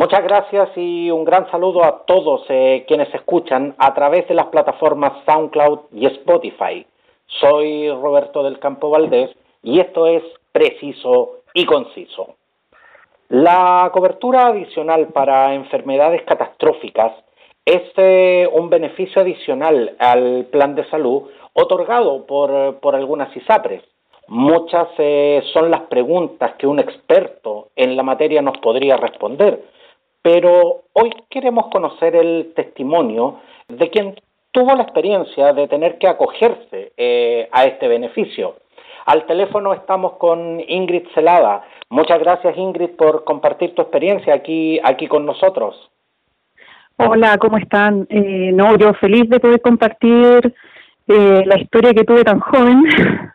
[0.00, 4.46] Muchas gracias y un gran saludo a todos eh, quienes escuchan a través de las
[4.46, 6.86] plataformas SoundCloud y Spotify.
[7.26, 9.28] Soy Roberto del Campo Valdés
[9.62, 12.36] y esto es Preciso y Conciso.
[13.28, 17.12] La cobertura adicional para enfermedades catastróficas
[17.66, 23.82] es eh, un beneficio adicional al plan de salud otorgado por, por algunas ISAPRES.
[24.28, 29.60] Muchas eh, son las preguntas que un experto en la materia nos podría responder
[30.22, 34.14] pero hoy queremos conocer el testimonio de quien
[34.52, 38.56] tuvo la experiencia de tener que acogerse eh, a este beneficio.
[39.06, 41.62] Al teléfono estamos con Ingrid Celada.
[41.88, 45.90] Muchas gracias Ingrid por compartir tu experiencia aquí, aquí con nosotros.
[46.96, 48.06] Hola, ¿cómo están?
[48.10, 50.54] Eh, no, yo feliz de poder compartir
[51.08, 52.82] eh, la historia que tuve tan joven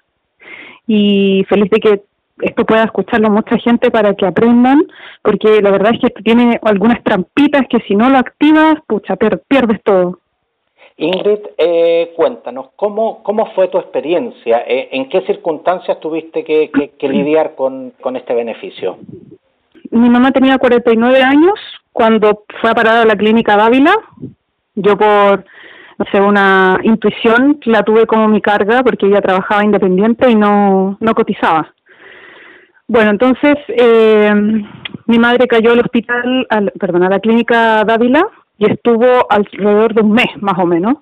[0.87, 2.01] y feliz de que
[2.41, 4.85] esto pueda escucharlo mucha gente para que aprendan,
[5.21, 9.15] porque la verdad es que esto tiene algunas trampitas que si no lo activas, pucha,
[9.15, 10.19] pierdes todo.
[10.97, 14.63] Ingrid, eh, cuéntanos, ¿cómo, ¿cómo fue tu experiencia?
[14.65, 16.69] Eh, ¿En qué circunstancias tuviste que,
[17.01, 18.97] lidiar con, con, este beneficio?
[19.91, 21.59] Mi mamá tenía 49 años
[21.91, 23.93] cuando fue a parar a la clínica Dávila.
[24.75, 25.45] Yo por,
[25.97, 30.97] no sé, una intuición la tuve como mi carga porque ella trabajaba independiente y no,
[31.01, 31.74] no cotizaba.
[32.87, 34.33] Bueno, entonces eh,
[35.07, 38.27] mi madre cayó al hospital, al, perdón, a la clínica Dávila
[38.57, 40.97] y estuvo alrededor de un mes más o menos,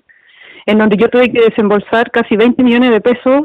[0.65, 3.43] en donde yo tuve que desembolsar casi 20 millones de pesos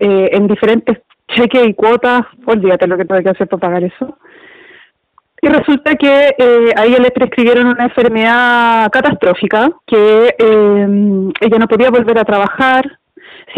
[0.00, 0.98] eh, en diferentes
[1.28, 4.18] cheques y cuotas, olvídate lo que tuve que hacer para pagar eso.
[5.40, 11.68] Y resulta que eh, a ella le prescribieron una enfermedad catastrófica, que eh, ella no
[11.68, 12.98] podía volver a trabajar,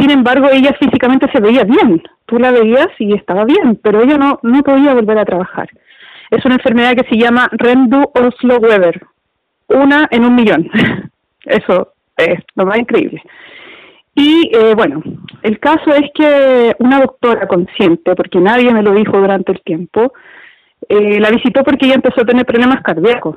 [0.01, 2.03] sin embargo, ella físicamente se veía bien.
[2.27, 5.69] Tú la veías y estaba bien, pero ella no, no podía volver a trabajar.
[6.31, 9.05] Es una enfermedad que se llama Rendu Oslo Weber.
[9.69, 10.71] Una en un millón.
[11.45, 13.23] Eso es lo más increíble.
[14.15, 15.03] Y eh, bueno,
[15.43, 20.13] el caso es que una doctora consciente, porque nadie me lo dijo durante el tiempo,
[20.89, 23.37] eh, la visitó porque ella empezó a tener problemas cardíacos.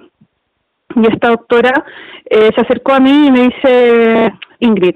[0.95, 1.85] Y esta doctora
[2.30, 4.95] eh, se acercó a mí y me dice, Ingrid,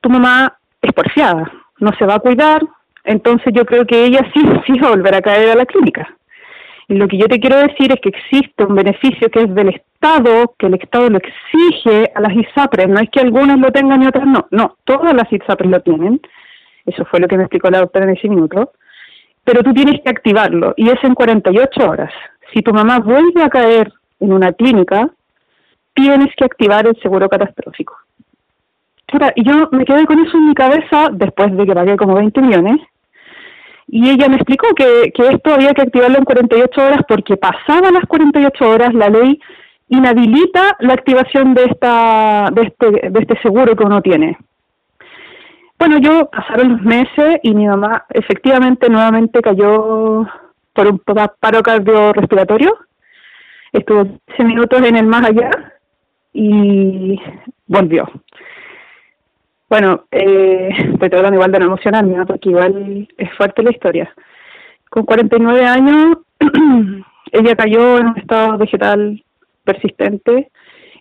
[0.00, 2.62] tu mamá es no se va a cuidar,
[3.04, 6.08] entonces yo creo que ella sí, sí va a volver a caer a la clínica.
[6.86, 9.68] Y lo que yo te quiero decir es que existe un beneficio que es del
[9.70, 14.02] Estado, que el Estado lo exige a las ISAPRES, no es que algunas lo tengan
[14.02, 16.20] y otras no, no, todas las ISAPRES lo tienen,
[16.84, 18.72] eso fue lo que me explicó la doctora en ese minuto,
[19.44, 22.12] pero tú tienes que activarlo y es en 48 horas.
[22.52, 23.90] Si tu mamá vuelve a caer
[24.20, 25.08] en una clínica,
[25.94, 28.03] tienes que activar el seguro catastrófico
[29.36, 32.40] y yo me quedé con eso en mi cabeza después de que pagué como 20
[32.40, 32.80] millones.
[33.86, 37.92] Y ella me explicó que, que esto había que activarlo en 48 horas porque pasadas
[37.92, 39.38] las 48 horas la ley
[39.88, 44.38] inhabilita la activación de esta de este de este seguro que uno tiene.
[45.78, 50.26] Bueno, yo pasaron los meses y mi mamá efectivamente nuevamente cayó
[50.72, 52.76] por un paro cardiorrespiratorio.
[53.72, 55.50] Estuvo 15 minutos en el más allá
[56.32, 57.20] y
[57.66, 58.08] volvió.
[59.68, 64.14] Bueno, eh, estoy hablando igual de no emocionarme, porque igual es fuerte la historia.
[64.90, 66.18] Con 49 años,
[67.32, 69.24] ella cayó en un estado vegetal
[69.64, 70.50] persistente,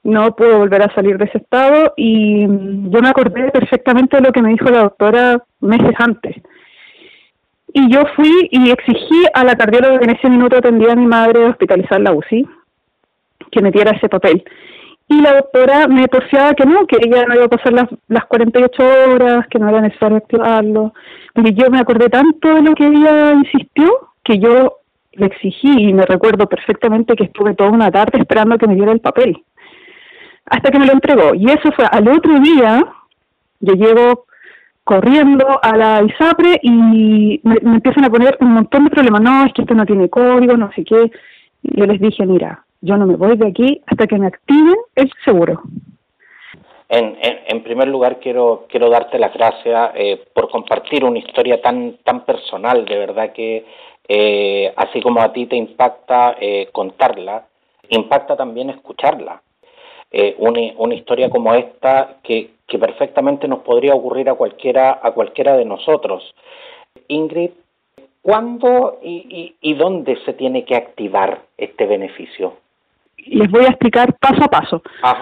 [0.03, 4.31] no pudo volver a salir de ese estado y yo me acordé perfectamente de lo
[4.31, 6.35] que me dijo la doctora meses antes.
[7.73, 11.07] Y yo fui y exigí a la cardióloga que en ese minuto atendía a mi
[11.07, 12.47] madre hospitalizar la UCI,
[13.51, 14.43] que metiera ese papel
[15.13, 18.25] y la doctora me porfiaba que no, que ella no iba a pasar las, las
[18.25, 20.93] 48 horas, que no era necesario activarlo.
[21.35, 24.79] Y yo me acordé tanto de lo que ella insistió que yo
[25.13, 28.91] le exigí y me recuerdo perfectamente que estuve toda una tarde esperando que me diera
[28.91, 29.43] el papel.
[30.45, 31.35] Hasta que me lo entregó.
[31.35, 32.83] Y eso fue al otro día,
[33.59, 34.25] yo llego
[34.83, 39.21] corriendo a la ISAPRE y me, me empiezan a poner un montón de problemas.
[39.21, 41.11] No, es que esto no tiene código, no sé qué.
[41.61, 44.75] Y yo les dije, mira, yo no me voy de aquí hasta que me activen
[44.95, 45.61] el seguro.
[46.89, 51.97] En, en, primer lugar, quiero, quiero darte las gracias eh, por compartir una historia tan,
[52.03, 53.65] tan personal, de verdad que
[54.07, 57.45] eh, así como a ti te impacta eh, contarla,
[57.89, 59.41] impacta también escucharla.
[60.37, 65.57] Una, una, historia como esta que, que, perfectamente nos podría ocurrir a cualquiera, a cualquiera
[65.57, 66.35] de nosotros.
[67.07, 67.49] Ingrid,
[68.21, 72.53] ¿cuándo y, y, y dónde se tiene que activar este beneficio?
[73.27, 74.81] Les voy a explicar paso a paso.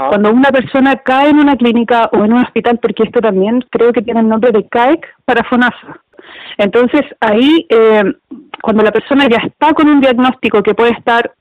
[0.09, 3.91] Cuando una persona cae en una clínica o en un hospital, porque esto también creo
[3.91, 6.01] que tiene el nombre de CAEC para FONASA.
[6.57, 8.03] Entonces, ahí, eh,
[8.61, 11.33] cuando la persona ya está con un diagnóstico que puede estar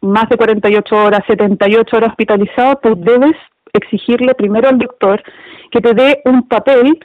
[0.00, 3.36] más de 48 horas, 78 horas hospitalizado, tú debes
[3.72, 5.22] exigirle primero al doctor
[5.70, 6.98] que te dé un papel,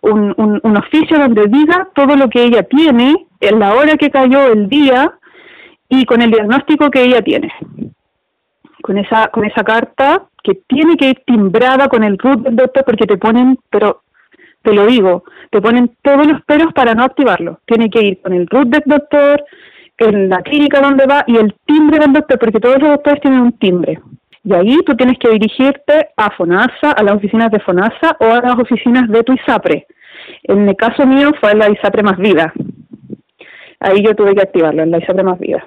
[0.00, 4.10] un, un, un oficio donde diga todo lo que ella tiene, en la hora que
[4.10, 5.12] cayó, el día
[5.88, 7.52] y con el diagnóstico que ella tiene.
[8.82, 12.84] Con esa, con esa carta que tiene que ir timbrada con el root del doctor
[12.84, 14.02] porque te ponen, pero
[14.62, 17.60] te lo digo, te ponen todos los peros para no activarlo.
[17.66, 19.44] Tiene que ir con el root del doctor,
[19.98, 23.40] en la clínica donde va y el timbre del doctor, porque todos los doctores tienen
[23.40, 24.00] un timbre.
[24.44, 28.40] Y ahí tú tienes que dirigirte a FONASA, a las oficinas de FONASA o a
[28.40, 29.86] las oficinas de tu ISAPRE.
[30.44, 32.52] En el caso mío fue la ISAPRE Más Vida.
[33.80, 35.64] Ahí yo tuve que activarlo, en la ISAPRE Más Vida.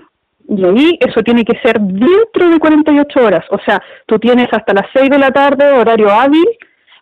[0.52, 3.46] Y ahí eso tiene que ser dentro de 48 horas.
[3.52, 6.46] O sea, tú tienes hasta las 6 de la tarde, horario hábil,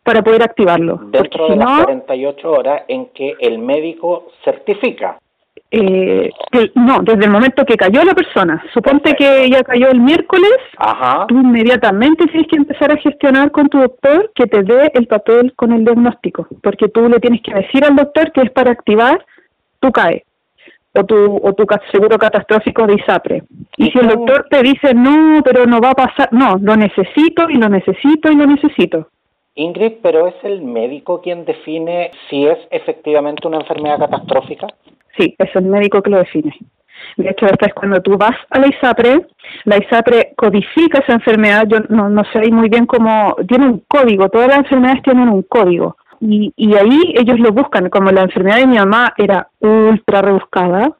[0.03, 0.99] para poder activarlo.
[1.05, 5.17] Dentro de las 48 horas en que el médico certifica.
[5.71, 6.29] Eh,
[6.75, 8.63] no, desde el momento que cayó la persona.
[8.71, 10.53] Suponte que ella cayó el miércoles,
[11.27, 15.53] tú inmediatamente tienes que empezar a gestionar con tu doctor que te dé el papel
[15.55, 19.25] con el diagnóstico, porque tú le tienes que decir al doctor que es para activar
[19.79, 20.23] tu CAE
[20.95, 23.43] o tu, o tu seguro catastrófico de ISAPRE.
[23.77, 27.49] Y, si el doctor te dice, no, pero no va a pasar, no, lo necesito
[27.49, 29.07] y lo necesito y lo necesito.
[29.55, 34.67] Ingrid, pero ¿es el médico quien define si es efectivamente una enfermedad catastrófica?
[35.17, 36.55] Sí, es el médico que lo define.
[37.17, 39.25] De hecho, después cuando tú vas a la ISAPRE,
[39.65, 44.29] la ISAPRE codifica esa enfermedad, yo no, no sé muy bien cómo, tiene un código,
[44.29, 45.97] todas las enfermedades tienen un código.
[46.21, 50.91] Y, y ahí ellos lo buscan, como la enfermedad de mi mamá era ultra rebuscada,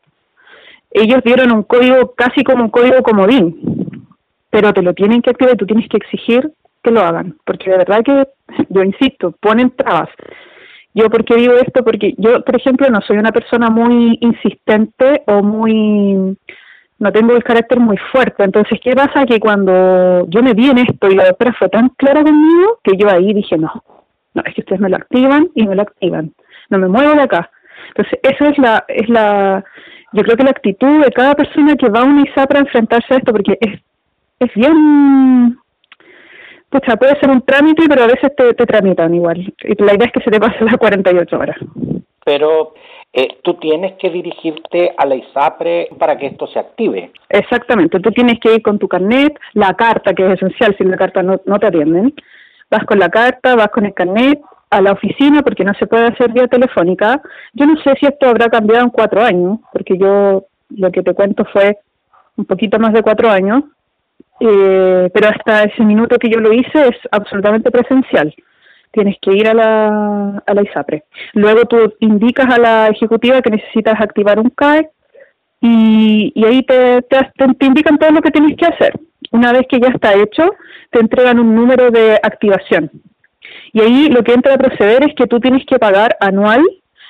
[0.92, 4.06] ellos dieron un código casi como un código comodín,
[4.50, 6.52] pero te lo tienen que activar y tú tienes que exigir
[6.84, 8.28] que lo hagan, porque de verdad que,
[8.70, 10.10] yo insisto, ponen trabas.
[10.94, 11.84] Yo, ¿por qué digo esto?
[11.84, 16.36] Porque yo, por ejemplo, no soy una persona muy insistente o muy...
[16.98, 18.44] no tengo el carácter muy fuerte.
[18.44, 19.26] Entonces, ¿qué pasa?
[19.26, 22.98] Que cuando yo me vi en esto y la doctora fue tan clara conmigo que
[22.98, 23.72] yo ahí dije, no,
[24.40, 26.34] no, es que ustedes me lo activan y me lo activan.
[26.70, 27.50] No me muevo de acá.
[27.90, 29.64] Entonces, esa es la, es la,
[30.14, 33.14] yo creo que la actitud de cada persona que va a una ISA para enfrentarse
[33.14, 33.80] a esto, porque es,
[34.40, 35.58] es bien
[36.70, 39.54] Pucha, puede ser un trámite, pero a veces te, tramitan igual.
[39.64, 41.58] Y la idea es que se te pase las 48 horas.
[42.24, 42.76] Pero
[43.12, 47.12] eh, tú tienes que dirigirte a la ISAPRE para que esto se active.
[47.30, 50.98] Exactamente, tú tienes que ir con tu carnet, la carta, que es esencial, si la
[50.98, 52.14] carta no, no te atienden.
[52.70, 54.40] Vas con la carta, vas con el carnet
[54.70, 57.22] a la oficina porque no se puede hacer vía telefónica.
[57.54, 61.14] Yo no sé si esto habrá cambiado en cuatro años, porque yo lo que te
[61.14, 61.78] cuento fue
[62.36, 63.64] un poquito más de cuatro años,
[64.40, 68.34] eh, pero hasta ese minuto que yo lo hice es absolutamente presencial.
[68.92, 71.04] Tienes que ir a la, a la ISAPRE.
[71.34, 74.90] Luego tú indicas a la ejecutiva que necesitas activar un CAE
[75.62, 78.94] y, y ahí te, te, te, indican todo lo que tienes que hacer.
[79.32, 80.56] Una vez que ya está hecho,
[80.92, 82.90] te entregan un número de activación.
[83.74, 86.64] Y ahí lo que entra a proceder es que tú tienes que pagar anual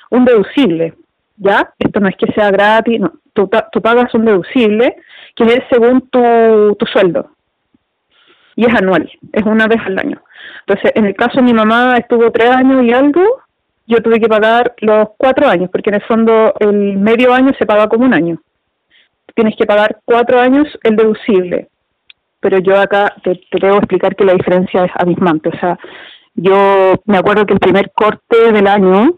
[0.10, 0.94] un deducible.
[1.38, 1.74] ¿Ya?
[1.80, 3.14] Esto no es que sea gratis, no.
[3.34, 4.98] Tú, tú pagas un deducible
[5.36, 7.32] que es según tu, tu sueldo.
[8.56, 10.22] Y es anual, es una vez al año.
[10.68, 13.24] Entonces, en el caso de mi mamá estuvo tres años y algo,
[13.88, 17.66] yo tuve que pagar los cuatro años, porque en el fondo el medio año se
[17.66, 18.42] paga como un año.
[19.34, 21.70] Tienes que pagar cuatro años el deducible.
[22.40, 25.50] Pero yo acá te, te debo explicar que la diferencia es abismante.
[25.50, 25.78] O sea,
[26.36, 29.16] yo me acuerdo que el primer corte del año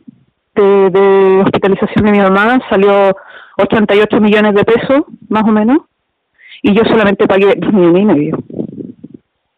[0.56, 3.16] de, de hospitalización de mi mamá salió
[3.58, 5.80] 88 millones de pesos, más o menos,
[6.64, 8.38] y yo solamente pagué dos millones y medio.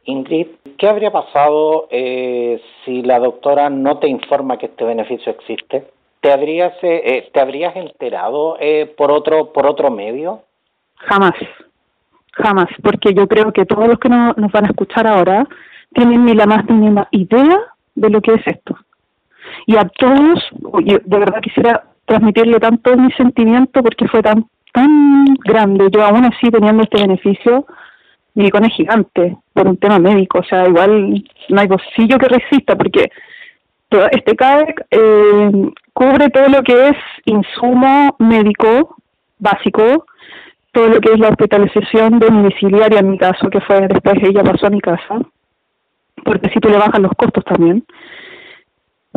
[0.05, 5.85] Ingrid, ¿qué habría pasado eh, si la doctora no te informa que este beneficio existe?
[6.19, 8.57] ¿Te habrías, eh, eh, ¿te habrías enterado
[8.97, 10.41] por, otro, por otro medio?
[10.95, 11.33] Jamás,
[12.33, 15.47] jamás, porque yo creo que todos los que no, nos van a escuchar ahora
[15.93, 17.59] tienen ni la más mínima idea
[17.95, 18.77] de lo que es esto.
[19.67, 20.43] Y a todos,
[20.83, 26.25] yo de verdad quisiera transmitirle tanto mi sentimiento porque fue tan tan grande, yo aún
[26.25, 27.65] así teniendo este beneficio,
[28.33, 32.27] mi icona es gigante por un tema médico, o sea, igual no hay bolsillo que
[32.27, 33.11] resista porque
[34.11, 35.51] este CAEC eh,
[35.93, 38.97] cubre todo lo que es insumo médico
[39.37, 40.05] básico,
[40.73, 44.67] todo lo que es la hospitalización domiciliaria en mi caso, que fue después ella pasó
[44.67, 45.21] a mi casa,
[46.25, 47.85] porque así tú le bajan los costos también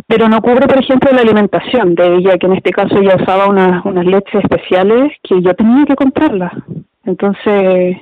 [0.05, 3.47] pero no cubre, por ejemplo, la alimentación de ella, que en este caso ella usaba
[3.47, 6.53] unas, unas leches especiales que yo tenía que comprarlas.
[7.03, 7.97] Entonces,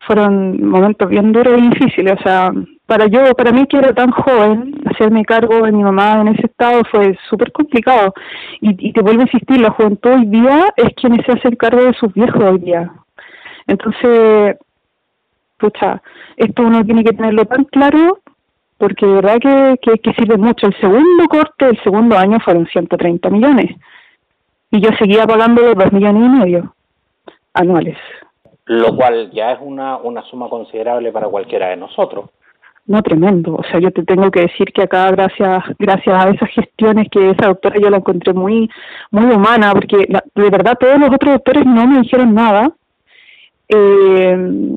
[0.00, 2.14] fueron momentos bien duros y difíciles.
[2.18, 2.52] O sea,
[2.86, 6.46] para yo, para mí que era tan joven, hacerme cargo de mi mamá en ese
[6.46, 8.12] estado fue súper complicado.
[8.60, 11.94] Y, te vuelvo a insistir, la juventud hoy día es quien se hace cargo de
[11.94, 12.92] sus viejos hoy día.
[13.66, 14.56] Entonces,
[15.58, 16.02] pucha,
[16.36, 18.18] esto uno tiene que tenerlo tan claro
[18.76, 19.38] porque de verdad
[19.80, 20.66] que, que, sirve mucho.
[20.66, 23.74] El segundo corte del segundo año fueron 130 millones
[24.70, 26.74] y yo seguía pagando dos millones y medio
[27.54, 27.96] anuales.
[28.66, 32.28] Lo cual ya es una, una suma considerable para cualquiera de nosotros.
[32.86, 33.54] No, tremendo.
[33.54, 37.30] O sea, yo te tengo que decir que acá, gracias gracias a esas gestiones que
[37.30, 38.70] esa doctora yo la encontré muy
[39.10, 42.70] muy humana, porque de verdad todos los otros doctores no me dijeron nada.
[43.68, 44.76] Eh,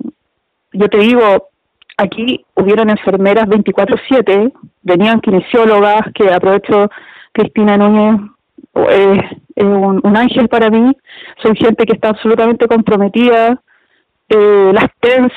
[0.71, 1.49] yo te digo,
[1.97, 6.89] aquí hubieron enfermeras 24/7, venían kinesiólogas, que aprovecho
[7.33, 8.21] Cristina Núñez,
[8.89, 10.95] es, un, ángel para mí,
[11.41, 13.59] son gente que está absolutamente comprometida,
[14.29, 15.31] eh, las TENS,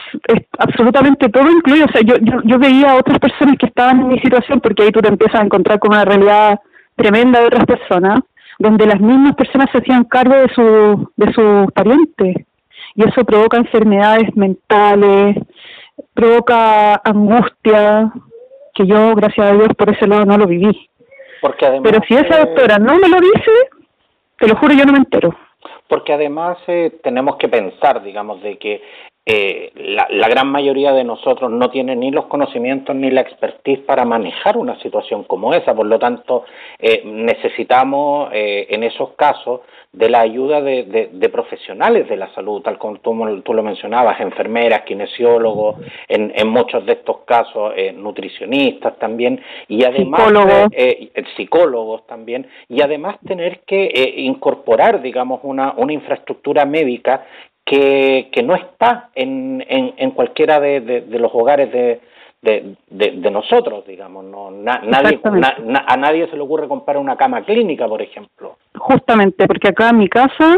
[0.59, 4.09] absolutamente todo incluido, o sea, yo, yo, yo veía a otras personas que estaban en
[4.09, 6.59] mi situación, porque ahí tú te empiezas a encontrar con una realidad
[6.97, 8.21] tremenda de otras personas,
[8.59, 12.37] donde las mismas personas se hacían cargo de, su, de sus parientes,
[12.97, 15.37] y eso provoca enfermedades mentales,
[16.13, 18.13] provoca angustia,
[18.75, 20.91] que yo, gracias a Dios, por ese lado no lo viví.
[21.41, 23.51] Porque además, Pero si esa doctora no me lo dice,
[24.39, 25.35] te lo juro, yo no me entero.
[25.91, 28.81] Porque además eh, tenemos que pensar, digamos, de que
[29.27, 34.05] eh, la, gran mayoría de nosotros no tiene ni los conocimientos ni la expertise para
[34.05, 35.75] manejar una situación como esa.
[35.75, 36.45] Por lo tanto,
[36.79, 39.61] eh, necesitamos eh, en esos casos
[39.93, 44.21] de la ayuda de, de, profesionales de la salud, tal como tú, tú lo mencionabas,
[44.21, 50.69] enfermeras, kinesiólogos, en, en, muchos de estos casos eh, nutricionistas también, y además psicólogos.
[50.73, 57.27] Eh, eh, psicólogos también, y además tener que incorporar, digamos, una, una infraestructura médica
[57.65, 62.01] que, que no está en, en, en cualquiera de, de, los hogares de,
[62.43, 64.25] de, de, nosotros, digamos.
[64.25, 68.57] No, nadie, a nadie se le ocurre comprar una cama clínica, por ejemplo.
[68.77, 70.57] Justamente, porque acá en mi casa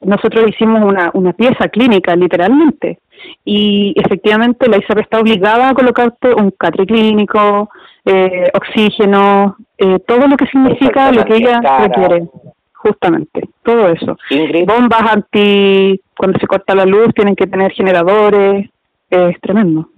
[0.00, 3.00] nosotros hicimos una, una pieza clínica, literalmente.
[3.44, 7.70] Y efectivamente la ISAP está obligada a colocarte un catre clínico,
[8.04, 12.28] eh, oxígeno, eh, todo lo que significa lo que ella requiere.
[12.74, 14.16] Justamente, todo eso.
[14.64, 18.70] Bombas anti, cuando se corta la luz, tienen que tener generadores,
[19.10, 19.88] es tremendo.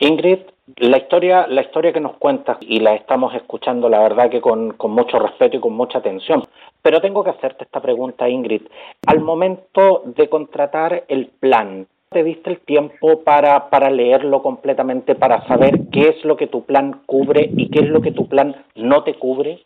[0.00, 0.40] Ingrid,
[0.76, 4.76] la historia, la historia que nos cuentas y la estamos escuchando, la verdad que con,
[4.78, 6.44] mucho respeto y con mucha atención.
[6.82, 8.62] Pero tengo que hacerte esta pregunta, Ingrid.
[9.06, 15.46] Al momento de contratar el plan, ¿te diste el tiempo para, para leerlo completamente, para
[15.46, 18.54] saber qué es lo que tu plan cubre y qué es lo que tu plan
[18.74, 19.60] no te cubre?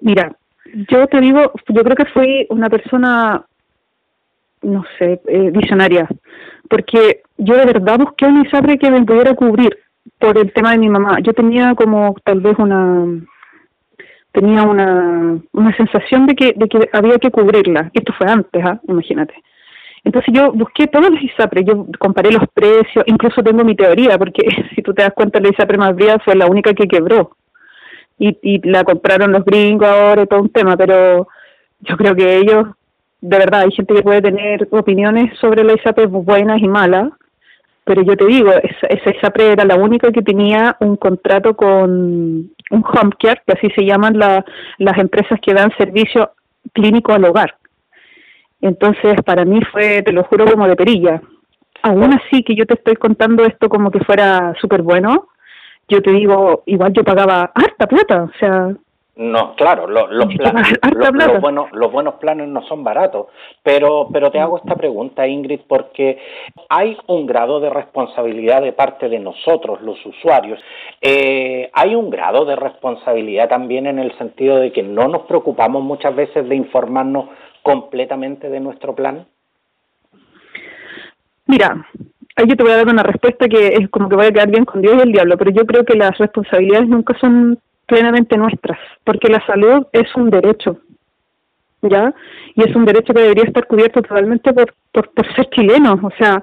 [0.00, 0.32] Mira,
[0.88, 3.44] yo te digo, yo creo que fui una persona,
[4.62, 5.52] no sé, eh,
[6.68, 9.76] porque yo de verdad busqué un ISAPRE que me pudiera cubrir
[10.18, 11.18] por el tema de mi mamá.
[11.22, 13.06] Yo tenía como tal vez una
[14.32, 17.90] tenía una, una sensación de que, de que había que cubrirla.
[17.92, 18.80] Esto fue antes, ¿ah?
[18.88, 19.34] imagínate.
[20.04, 24.42] Entonces yo busqué todos los ISAPRE, yo comparé los precios, incluso tengo mi teoría, porque
[24.74, 27.36] si tú te das cuenta, la ISAPRE más brilla fue la única que quebró.
[28.18, 31.28] Y, y la compraron los gringos ahora todo un tema, pero
[31.80, 32.68] yo creo que ellos
[33.22, 37.08] de verdad, hay gente que puede tener opiniones sobre la ISAPRE buenas y malas,
[37.84, 42.50] pero yo te digo, esa, esa ISAPRE era la única que tenía un contrato con
[42.70, 44.44] un home care, que así se llaman la,
[44.78, 46.32] las empresas que dan servicio
[46.72, 47.54] clínico al hogar.
[48.60, 51.22] Entonces, para mí fue, te lo juro, como de perilla.
[51.82, 55.28] Aún así que yo te estoy contando esto como que fuera súper bueno,
[55.88, 58.74] yo te digo, igual yo pagaba harta plata, o sea,
[59.14, 63.26] no, claro, los, planes, los, buenos, los buenos planes no son baratos,
[63.62, 66.18] pero, pero te hago esta pregunta, Ingrid, porque
[66.70, 70.58] hay un grado de responsabilidad de parte de nosotros, los usuarios.
[71.02, 75.82] Eh, hay un grado de responsabilidad también en el sentido de que no nos preocupamos
[75.82, 77.28] muchas veces de informarnos
[77.62, 79.26] completamente de nuestro plan.
[81.44, 81.86] Mira,
[82.36, 84.50] ahí yo te voy a dar una respuesta que es como que voy a quedar
[84.50, 87.58] bien con Dios y el diablo, pero yo creo que las responsabilidades nunca son
[87.92, 90.78] plenamente nuestras, porque la salud es un derecho,
[91.82, 92.14] ¿ya?
[92.54, 96.42] Y es un derecho que debería estar cubierto totalmente por, por, ser chileno, o sea,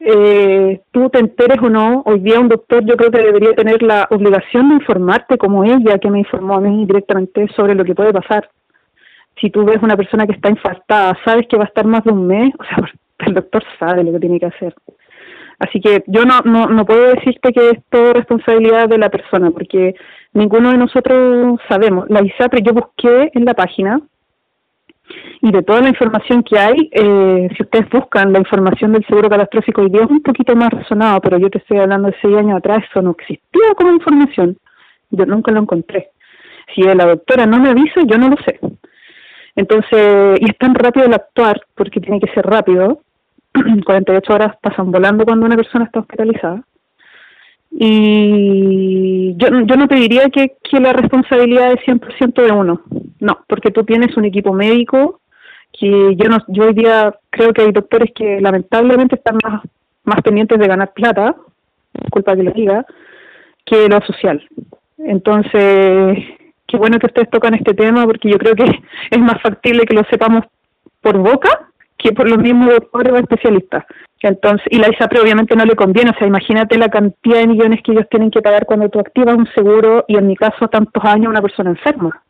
[0.00, 3.82] eh, tú te enteres o no, hoy día un doctor yo creo que debería tener
[3.82, 7.94] la obligación de informarte como ella que me informó a mí directamente sobre lo que
[7.94, 8.50] puede pasar.
[9.40, 12.12] Si tú ves una persona que está infartada, sabes que va a estar más de
[12.12, 12.84] un mes, o sea,
[13.20, 14.74] el doctor sabe lo que tiene que hacer.
[15.58, 19.50] Así que yo no, no, no puedo decirte que es todo responsabilidad de la persona,
[19.50, 19.94] porque
[20.34, 22.08] ninguno de nosotros sabemos.
[22.10, 24.00] La ISAPRE yo busqué en la página
[25.40, 29.28] y de toda la información que hay, eh, si ustedes buscan la información del seguro
[29.28, 32.36] catastrófico hoy día es un poquito más razonado, pero yo te estoy hablando de seis
[32.36, 34.56] años atrás, eso no existía como información.
[35.10, 36.10] Yo nunca lo encontré.
[36.74, 38.58] Si la doctora no me avisa, yo no lo sé.
[39.54, 43.02] Entonces, y es tan rápido el actuar, porque tiene que ser rápido,
[43.84, 46.64] 48 horas pasan volando cuando una persona está hospitalizada.
[47.76, 52.82] Y yo, yo no te diría que, que la responsabilidad es 100% de uno,
[53.18, 55.20] no, porque tú tienes un equipo médico
[55.72, 59.62] que yo no yo hoy día creo que hay doctores que lamentablemente están más,
[60.04, 61.34] más pendientes de ganar plata,
[62.10, 62.86] culpa que lo diga,
[63.64, 64.42] que lo social.
[64.98, 66.18] Entonces,
[66.68, 68.66] qué bueno que ustedes tocan este tema porque yo creo que
[69.10, 70.44] es más factible que lo sepamos
[71.00, 73.84] por boca que por los mismos doctores o especialistas.
[74.28, 77.82] Entonces, y la ISAPRE obviamente no le conviene, o sea, imagínate la cantidad de millones
[77.82, 81.04] que ellos tienen que pagar cuando tú activas un seguro y en mi caso tantos
[81.04, 82.22] años una persona enferma.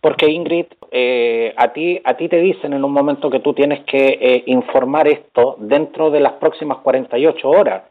[0.00, 3.84] Porque Ingrid, eh, a ti a ti te dicen en un momento que tú tienes
[3.84, 7.82] que eh, informar esto dentro de las próximas 48 horas.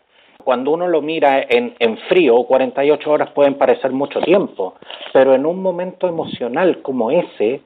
[0.43, 4.75] Cuando uno lo mira en, en frío, 48 horas pueden parecer mucho tiempo,
[5.13, 7.61] pero en un momento emocional como ese,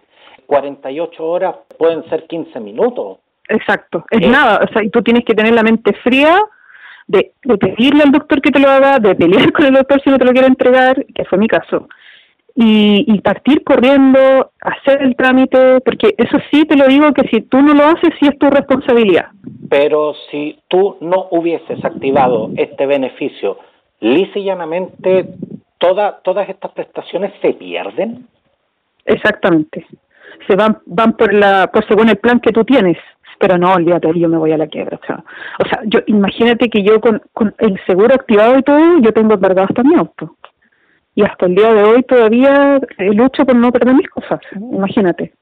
[0.48, 3.20] 48 horas pueden ser 15 minutos.
[3.50, 6.40] Exacto, es eh, nada, o sea, y tú tienes que tener la mente fría
[7.08, 10.10] de, de pedirle al doctor que te lo haga, de pelear con el doctor si
[10.10, 11.88] no te lo quiere entregar, que fue mi caso
[12.56, 17.62] y, partir corriendo, hacer el trámite, porque eso sí te lo digo que si tú
[17.62, 19.28] no lo haces, sí es tu responsabilidad.
[19.70, 23.58] Pero si tú no hubieses activado este beneficio,
[24.00, 25.30] lisa y llanamente,
[25.80, 28.28] toda, todas estas prestaciones se pierden.
[29.06, 29.86] Exactamente.
[30.48, 32.98] Se van, van por la, por según el plan que tú tienes.
[33.40, 35.00] Pero no, olvídate, yo me voy a la quiebra.
[35.02, 35.24] O sea,
[35.60, 39.34] o sea yo imagínate que yo con, con el seguro activado y todo, yo tengo
[39.34, 40.36] embargado hasta mi auto
[41.16, 45.34] y hasta el día de hoy todavía eh, lucho por no perder mis cosas, imagínate.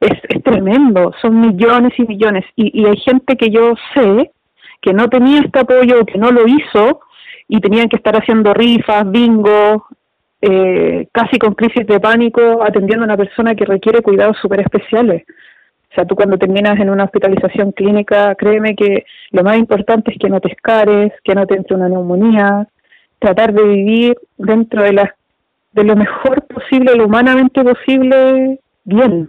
[0.00, 2.44] Es, es tremendo, son millones y millones.
[2.56, 4.32] Y, y hay gente que yo sé
[4.80, 7.00] que no tenía este apoyo, que no lo hizo
[7.48, 9.86] y tenían que estar haciendo rifas, bingo,
[10.40, 15.24] eh, casi con crisis de pánico, atendiendo a una persona que requiere cuidados súper especiales.
[15.90, 20.18] O sea, tú cuando terminas en una hospitalización clínica, créeme que lo más importante es
[20.18, 22.68] que no te escares, que no te entre una neumonía,
[23.18, 25.14] tratar de vivir dentro de, la,
[25.72, 29.28] de lo mejor posible, lo humanamente posible, bien.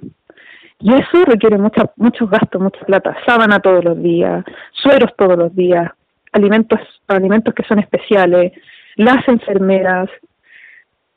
[0.79, 5.55] Y eso requiere mucha, muchos gastos, mucha plata, sábana todos los días, sueros todos los
[5.55, 5.91] días,
[6.31, 8.53] alimentos, alimentos que son especiales,
[8.95, 10.09] las enfermeras.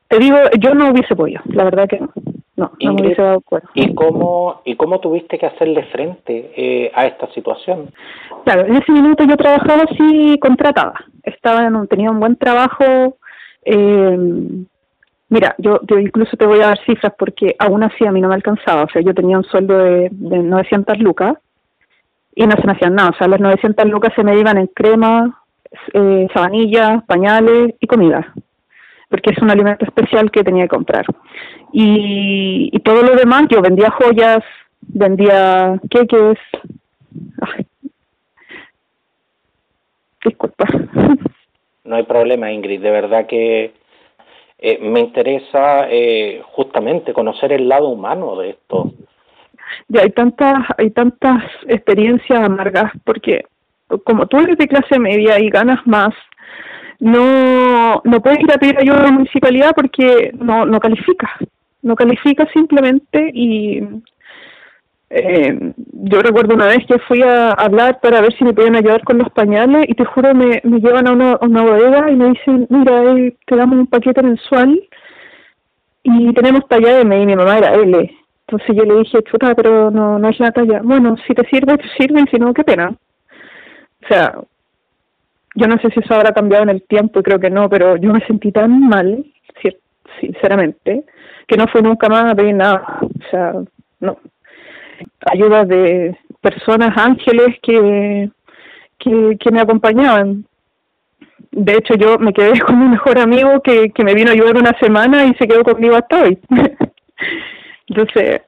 [0.08, 2.12] Te digo, yo no hubiese podido, la verdad que no.
[2.56, 3.68] No, no me hubiese dado cuenta.
[3.74, 7.90] ¿Y cómo, ¿Y cómo tuviste que hacerle frente eh, a esta situación?
[8.44, 10.94] Claro, en ese minuto yo trabajaba así contratada.
[11.24, 13.16] Estaba en un, tenía un buen trabajo.
[13.64, 14.16] Eh,
[15.28, 18.28] mira, yo, yo incluso te voy a dar cifras porque aún así a mí no
[18.28, 18.84] me alcanzaba.
[18.84, 21.34] O sea, yo tenía un sueldo de, de 900 lucas
[22.36, 23.10] y no se me hacían nada.
[23.10, 25.42] O sea, las 900 lucas se me iban en crema,
[25.92, 28.32] eh, sabanillas, pañales y comida
[29.14, 31.06] porque es un alimento especial que tenía que comprar.
[31.72, 34.42] Y, y todo lo demás, yo vendía joyas,
[34.80, 36.38] vendía queques.
[40.24, 40.66] Disculpa.
[41.84, 42.80] No hay problema, Ingrid.
[42.80, 43.74] De verdad que
[44.58, 48.94] eh, me interesa eh, justamente conocer el lado humano de esto.
[49.88, 53.44] Ya hay tantas, hay tantas experiencias amargas porque
[54.04, 56.14] como tú eres de clase media y ganas más,
[57.00, 61.30] no, no puedes ir a pedir ayuda a la municipalidad porque no, no califica,
[61.82, 63.82] no califica simplemente y
[65.10, 69.04] eh, yo recuerdo una vez que fui a hablar para ver si me podían ayudar
[69.04, 72.30] con los pañales y te juro me, me llevan a una, una bodega y me
[72.30, 74.80] dicen, mira, eh, te damos un paquete mensual
[76.02, 78.10] y tenemos talla M y mi mamá era L.
[78.46, 80.80] Entonces yo le dije, chuta, pero no, no es la talla.
[80.82, 82.90] Bueno, si te sirve, te sirve, si no, qué pena.
[82.90, 84.34] O sea,
[85.54, 87.96] yo no sé si eso habrá cambiado en el tiempo, y creo que no, pero
[87.96, 89.24] yo me sentí tan mal,
[90.20, 91.04] sinceramente,
[91.46, 92.98] que no fui nunca más a pedir nada.
[93.02, 93.54] O sea,
[94.00, 94.18] no.
[95.30, 98.30] Ayuda de personas, ángeles que,
[98.98, 100.44] que, que me acompañaban.
[101.50, 104.56] De hecho, yo me quedé con mi mejor amigo que, que me vino a ayudar
[104.56, 106.38] una semana y se quedó conmigo hasta hoy.
[107.88, 108.42] Entonces,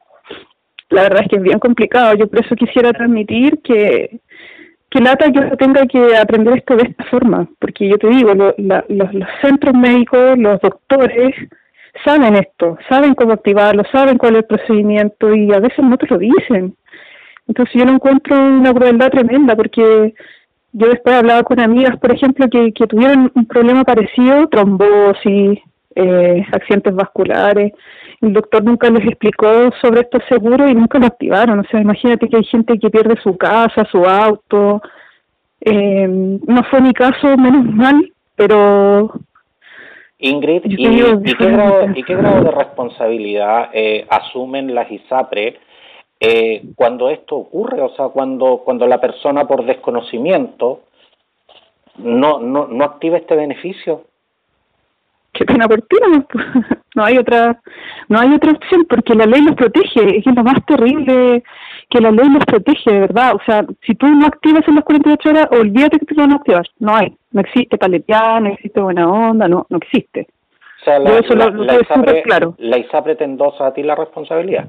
[0.91, 2.15] la verdad es que es bien complicado.
[2.15, 4.21] Yo por eso quisiera transmitir que
[4.91, 8.35] que lata que yo tenga que aprender esto de esta forma, porque yo te digo,
[8.35, 8.55] los,
[8.89, 11.35] los centros médicos, los doctores,
[12.05, 16.07] saben esto, saben cómo activarlo, saben cuál es el procedimiento y a veces no te
[16.07, 16.77] lo dicen.
[17.49, 20.15] Entonces yo lo encuentro una crueldad tremenda porque
[20.73, 25.59] yo después he hablado con amigas, por ejemplo, que, que tuvieron un problema parecido, trombosis,
[25.97, 27.73] eh, accidentes vasculares,
[28.21, 31.59] el doctor nunca les explicó sobre estos seguros y nunca lo activaron.
[31.59, 34.83] O sea, imagínate que hay gente que pierde su casa, su auto.
[35.61, 39.13] Eh, no fue mi caso, menos mal, pero...
[40.19, 45.59] Ingrid, ¿y, qué grado, de responsabilidad eh, asumen las ISAPRE
[46.21, 50.81] eh, cuando esto ocurre, o sea, cuando, cuando la persona por desconocimiento
[51.99, 54.05] no, no, no activa este beneficio?
[55.39, 56.27] Qué pena por ti, no,
[56.95, 57.61] no hay otra
[58.09, 61.43] no hay otra opción porque la ley los protege, es lo más terrible
[61.91, 64.85] que la ley los protege, de verdad, o sea, si tú no activas en las
[64.85, 68.81] 48 horas, olvídate que lo van a activar, no hay, no existe paletear, no existe
[68.81, 70.27] buena onda, no, no existe.
[70.81, 72.55] O sea, la, eso lo, ISAPRE, claro.
[72.59, 74.67] la ISAPRE te endosa a ti la responsabilidad.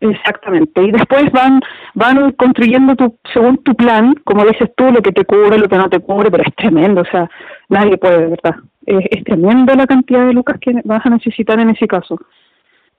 [0.00, 1.60] Exactamente, y después van
[1.94, 5.76] van construyendo tu, según tu plan, como dices tú, lo que te cubre, lo que
[5.76, 7.28] no te cubre, pero es tremendo, o sea,
[7.68, 8.54] nadie puede, de verdad.
[8.98, 12.18] Es, es la cantidad de lucas que vas a necesitar en ese caso.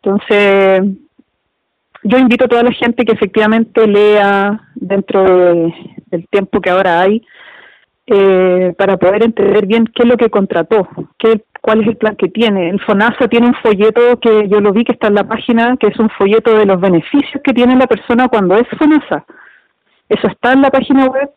[0.01, 0.81] Entonces,
[2.03, 5.23] yo invito a toda la gente que efectivamente lea dentro
[6.07, 7.21] del tiempo que ahora hay,
[8.07, 10.87] eh, para poder entender bien qué es lo que contrató,
[11.19, 12.69] qué, cuál es el plan que tiene.
[12.69, 15.87] El FONASA tiene un folleto que yo lo vi que está en la página, que
[15.87, 19.25] es un folleto de los beneficios que tiene la persona cuando es FONASA.
[20.09, 21.29] Eso está en la página web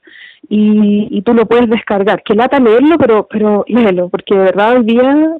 [0.49, 2.23] y, y tú lo puedes descargar.
[2.23, 5.37] Que lata leerlo, pero, pero léelo, porque de verdad hoy día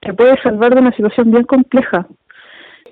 [0.00, 2.06] te puede salvar de una situación bien compleja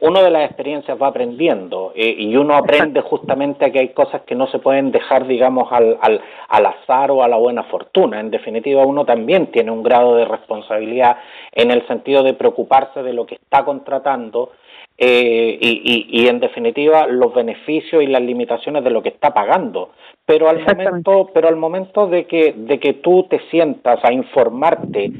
[0.00, 4.34] uno de las experiencias va aprendiendo eh, y uno aprende justamente que hay cosas que
[4.34, 8.20] no se pueden dejar, digamos, al, al, al, azar o a la buena fortuna.
[8.20, 11.18] En definitiva, uno también tiene un grado de responsabilidad
[11.52, 14.52] en el sentido de preocuparse de lo que está contratando
[14.98, 19.32] eh, y, y, y, en definitiva, los beneficios y las limitaciones de lo que está
[19.32, 19.92] pagando.
[20.26, 25.12] Pero al momento, pero al momento de que, de que tú te sientas a informarte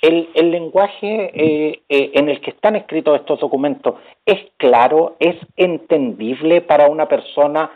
[0.00, 5.36] el, el lenguaje eh, eh, en el que están escritos estos documentos es claro, es
[5.56, 7.70] entendible para una persona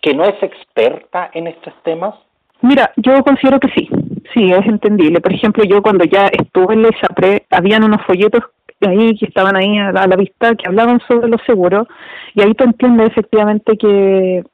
[0.00, 2.14] que no es experta en estos temas?
[2.60, 3.88] Mira, yo considero que sí,
[4.34, 5.20] sí, es entendible.
[5.20, 8.42] Por ejemplo, yo cuando ya estuve en la ISAPRE, habían unos folletos
[8.88, 11.86] ahí que estaban ahí a la, vista que hablaban sobre los seguros
[12.34, 14.44] y ahí tú entiendes efectivamente que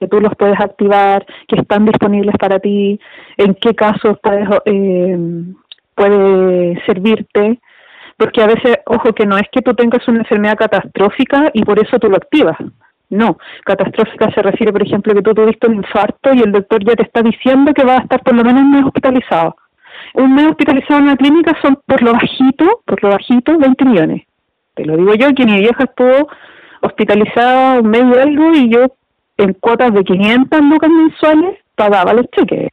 [0.00, 3.00] que tú los puedes activar, que están disponibles para ti,
[3.36, 5.18] en qué casos puedes eh,
[5.96, 7.58] puede servirte,
[8.16, 11.78] porque a veces, ojo, que no es que tú tengas una enfermedad catastrófica y por
[11.78, 12.56] eso tú lo activas.
[13.10, 16.94] No, catastrófica se refiere, por ejemplo, que tú tuviste un infarto y el doctor ya
[16.94, 19.56] te está diciendo que vas a estar por lo menos hospitalizado.
[20.14, 24.22] Un mes hospitalizado en una clínica son por lo bajito, por lo bajito, 20 millones.
[24.74, 26.28] Te lo digo yo, que mi vieja estuvo
[26.80, 28.86] hospitalizada un mes y algo y yo
[29.36, 32.70] en cuotas de 500 lucas mensuales pagaba los cheques.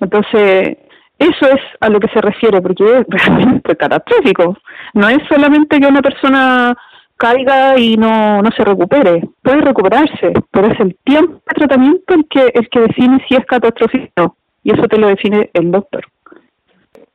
[0.00, 0.78] Entonces,
[1.18, 4.56] eso es a lo que se refiere, porque es realmente catastrófico.
[4.94, 6.74] No es solamente que una persona
[7.16, 12.26] caiga y no, no se recupere, puede recuperarse, pero es el tiempo de tratamiento el
[12.28, 15.70] que, el que define si es catastrófico o no, y eso te lo define el
[15.70, 16.06] doctor.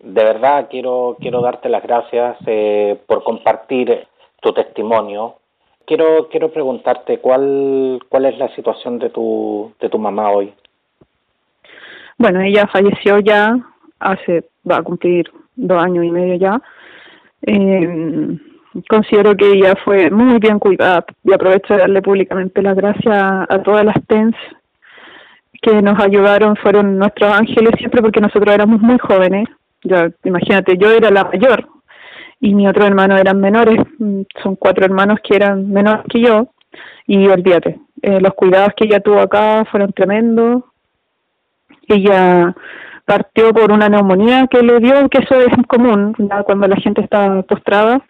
[0.05, 4.05] De verdad quiero, quiero darte las gracias eh, por compartir
[4.39, 5.37] tu testimonio.
[5.87, 10.53] Quiero, quiero preguntarte cuál, cuál es la situación de tu, de tu mamá hoy.
[12.19, 13.57] Bueno, ella falleció ya
[13.99, 16.61] hace, va a cumplir dos años y medio ya.
[17.41, 18.37] Eh,
[18.87, 23.15] considero que ella fue muy bien cuidada y aprovecho de darle públicamente las gracias
[23.49, 24.35] a todas las TENS
[25.63, 29.47] que nos ayudaron, fueron nuestros ángeles siempre porque nosotros éramos muy jóvenes.
[29.85, 31.67] Ya, imagínate, yo era la mayor
[32.39, 33.79] y mi otro hermano eran menores,
[34.43, 36.47] son cuatro hermanos que eran menores que yo
[37.07, 40.63] y olvídate, eh, los cuidados que ella tuvo acá fueron tremendos.
[41.87, 42.55] Ella
[43.05, 46.13] partió por una neumonía que le dio, que eso es común
[46.45, 48.03] cuando la gente está postrada.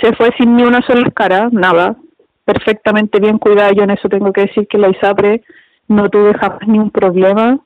[0.00, 1.96] Se fue sin ni una sola cara, nada,
[2.44, 3.72] perfectamente bien cuidada.
[3.72, 5.42] Yo en eso tengo que decir que la ISAPRE
[5.88, 7.58] no tuve jamás ni un problema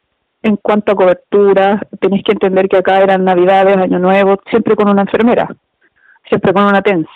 [0.47, 1.81] en cuanto a cobertura.
[2.01, 5.49] Tenéis que entender que acá eran Navidades, Año Nuevo, siempre con una enfermera,
[6.29, 7.09] siempre con una TENS.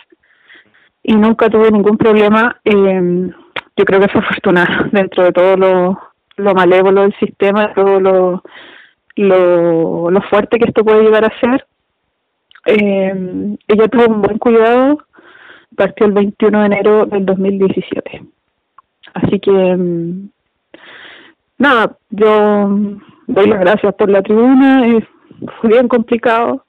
[1.03, 2.61] Y nunca tuve ningún problema.
[2.65, 3.31] Eh,
[3.77, 6.01] yo creo que fue afortunada dentro de todo lo,
[6.37, 8.43] lo malévolo del sistema, todo lo
[9.17, 11.67] lo, lo fuerte que esto puede llegar a ser.
[12.67, 14.99] Eh, ella tuvo un buen cuidado,
[15.77, 18.23] partió el 21 de enero del 2017.
[19.15, 20.29] Así que, mm,
[21.59, 22.99] nada, yo
[23.31, 24.85] doy las gracias por la tribuna,
[25.61, 26.65] fue bien complicado,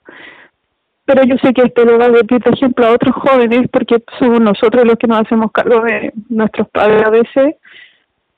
[1.04, 4.02] pero yo sé que esto lo va a decir, por ejemplo, a otros jóvenes, porque
[4.18, 7.56] somos nosotros los que nos hacemos cargo de nuestros padres a veces.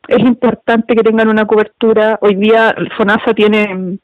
[0.09, 2.19] Es importante que tengan una cobertura.
[2.21, 3.99] Hoy día FONASA tiene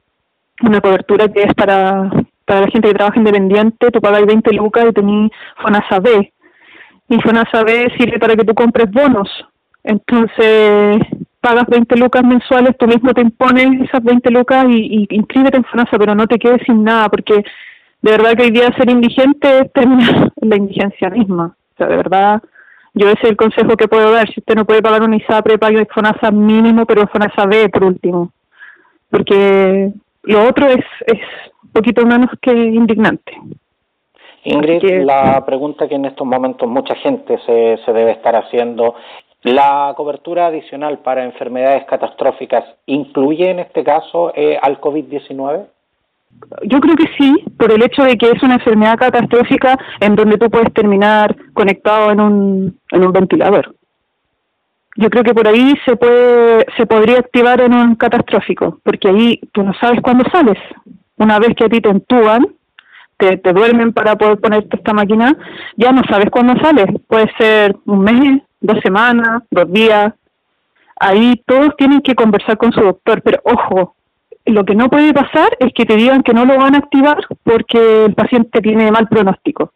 [0.63, 2.11] una cobertura que es para,
[2.45, 5.31] para la gente que trabaja independiente, tú pagas 20 lucas y tenés
[5.63, 6.33] FONASA B.
[7.09, 9.29] Y FONASA B sirve para que tú compres bonos.
[9.83, 10.99] Entonces,
[11.41, 15.65] pagas 20 lucas mensuales, tú mismo te impones esas 20 lucas y, y inscríbete en
[15.65, 17.45] FONASA, pero no te quedes sin nada, porque
[18.03, 21.57] de verdad que hoy día ser indigente es terminar la indigencia misma.
[21.75, 22.43] O sea, de verdad,
[22.95, 24.29] Yo ese es el consejo que puedo dar.
[24.33, 28.33] Si usted no puede pagar un ISAPRE, pague FONASA mínimo, pero FONASA B por último.
[29.11, 29.93] Porque
[30.25, 31.19] lo otro es, es
[31.63, 33.33] un poquito menos que indignante.
[34.45, 38.95] Ingrid, la pregunta que en estos momentos mucha gente se, se debe estar haciendo,
[39.43, 45.67] ¿la cobertura adicional para enfermedades catastróficas incluye en este caso eh, al COVID-19?
[46.63, 50.39] Yo creo que sí, por el hecho de que es una enfermedad catastrófica en donde
[50.39, 53.75] tú puedes terminar conectado en un, en un ventilador.
[54.97, 59.41] Yo creo que por ahí se puede se podría activar en un catastrófico, porque ahí
[59.53, 60.59] tú no sabes cuándo sales.
[61.17, 62.47] Una vez que a ti te entuban,
[63.17, 65.37] te, te duermen para poder ponerte esta máquina,
[65.77, 66.87] ya no sabes cuándo sales.
[67.07, 70.13] Puede ser un mes, dos semanas, dos días.
[70.99, 73.95] Ahí todos tienen que conversar con su doctor, pero ojo,
[74.47, 77.19] lo que no puede pasar es que te digan que no lo van a activar
[77.43, 79.73] porque el paciente tiene mal pronóstico.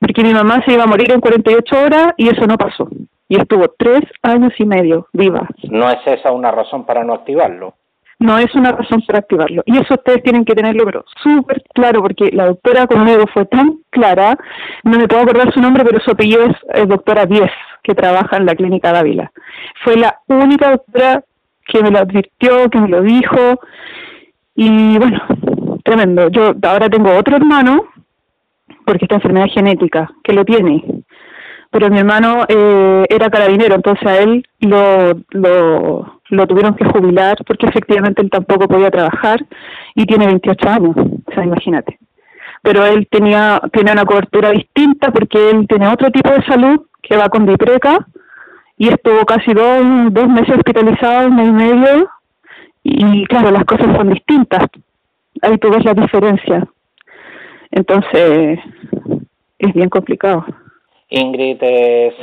[0.00, 2.88] Porque mi mamá se iba a morir en 48 horas y eso no pasó.
[3.28, 5.48] Y estuvo tres años y medio viva.
[5.64, 7.74] ¿No es esa una razón para no activarlo?
[8.20, 9.62] No es una razón para activarlo.
[9.66, 13.78] Y eso ustedes tienen que tenerlo, pero súper claro, porque la doctora conmigo fue tan
[13.90, 14.36] clara,
[14.82, 17.50] no me puedo acordar su nombre, pero su apellido es eh, doctora Diez,
[17.82, 19.32] que trabaja en la clínica Dávila.
[19.84, 21.24] Fue la única doctora
[21.66, 23.60] que me lo advirtió, que me lo dijo,
[24.54, 25.22] y bueno,
[25.84, 26.28] tremendo.
[26.30, 27.84] Yo ahora tengo otro hermano,
[28.84, 30.82] porque esta enfermedad genética, que lo tiene.
[31.70, 37.66] Pero mi hermano eh, era carabinero, entonces a él lo, lo, tuvieron que jubilar porque
[37.66, 39.44] efectivamente él tampoco podía trabajar
[39.94, 41.98] y tiene 28 años, o sea, imagínate.
[42.62, 47.16] Pero él tenía, tiene una cobertura distinta porque él tiene otro tipo de salud que
[47.16, 48.06] va con dipreca
[48.76, 52.10] y estuvo casi dos, dos meses hospitalizado, un mes y medio,
[52.84, 54.66] y claro, las cosas son distintas.
[55.42, 56.66] Ahí tú ves la diferencia.
[57.70, 58.60] Entonces,
[59.58, 60.44] es bien complicado.
[61.10, 62.14] Ingrid eh,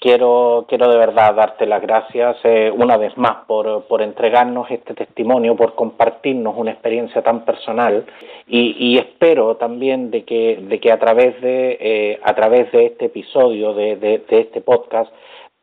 [0.00, 4.94] quiero, quiero de verdad darte las gracias eh, una vez más por, por entregarnos este
[4.94, 8.04] testimonio, por compartirnos una experiencia tan personal.
[8.46, 12.86] Y, y espero también de que, de que a través de, eh, a través de
[12.86, 15.12] este episodio, de, de, este podcast,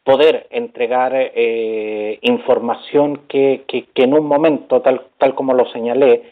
[0.03, 6.23] poder entregar eh, información que, que, en un momento, tal, tal como lo señalé,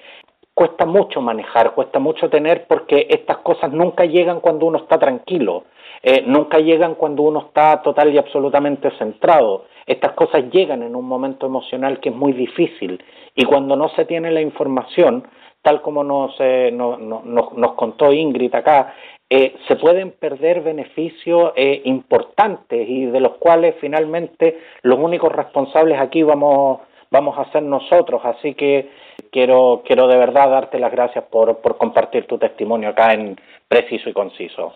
[0.53, 5.63] cuesta mucho manejar, cuesta mucho tener porque estas cosas nunca llegan cuando uno está tranquilo,
[6.03, 9.65] eh, nunca llegan cuando uno está total y absolutamente centrado.
[9.85, 13.03] Estas cosas llegan en un momento emocional que es muy difícil
[13.35, 15.27] y cuando no se tiene la información,
[15.61, 18.93] tal como nos, eh, nos, nos, contó Ingrid acá,
[19.29, 25.99] eh, se pueden perder beneficios eh, importantes y de los cuales finalmente los únicos responsables
[25.99, 28.21] aquí vamos, vamos a ser nosotros.
[28.25, 28.89] Así que
[29.31, 33.37] quiero, quiero de verdad darte las gracias por, por compartir tu testimonio acá en
[33.67, 34.73] Preciso y Conciso.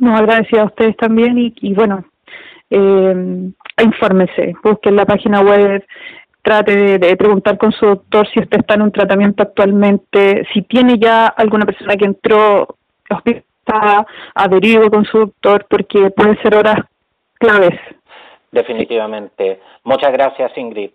[0.00, 2.04] No, agradecido a ustedes también y, y bueno,
[2.70, 3.50] eh,
[3.82, 5.84] infórmese, busquen la página web,
[6.42, 10.62] trate de, de, preguntar con su doctor si usted está en un tratamiento actualmente, si
[10.62, 12.76] tiene ya alguna persona que entró
[13.70, 16.78] está adherido con su doctor porque pueden ser horas
[17.34, 17.78] claves.
[18.50, 19.60] Definitivamente.
[19.84, 20.90] Muchas gracias, Ingrid.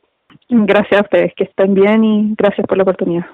[0.50, 3.26] Gracias a ustedes, que estén bien y gracias por la oportunidad.